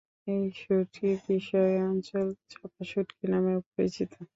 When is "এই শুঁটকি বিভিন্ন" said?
0.27-1.51